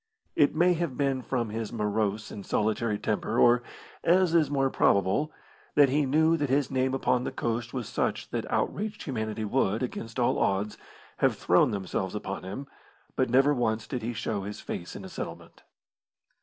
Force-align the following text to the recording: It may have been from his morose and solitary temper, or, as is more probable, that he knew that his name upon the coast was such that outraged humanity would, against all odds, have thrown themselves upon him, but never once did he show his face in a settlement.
It 0.35 0.55
may 0.55 0.73
have 0.73 0.97
been 0.97 1.21
from 1.21 1.49
his 1.51 1.71
morose 1.71 2.31
and 2.31 2.43
solitary 2.43 2.97
temper, 2.97 3.37
or, 3.37 3.61
as 4.03 4.33
is 4.33 4.49
more 4.49 4.71
probable, 4.71 5.31
that 5.75 5.89
he 5.89 6.07
knew 6.07 6.37
that 6.37 6.49
his 6.49 6.71
name 6.71 6.95
upon 6.95 7.23
the 7.23 7.31
coast 7.31 7.71
was 7.71 7.87
such 7.87 8.29
that 8.31 8.51
outraged 8.51 9.03
humanity 9.03 9.45
would, 9.45 9.83
against 9.83 10.17
all 10.19 10.39
odds, 10.39 10.75
have 11.17 11.37
thrown 11.37 11.69
themselves 11.69 12.15
upon 12.15 12.41
him, 12.43 12.65
but 13.15 13.29
never 13.29 13.53
once 13.53 13.85
did 13.85 14.01
he 14.01 14.13
show 14.15 14.41
his 14.41 14.59
face 14.59 14.95
in 14.95 15.05
a 15.05 15.07
settlement. 15.07 15.61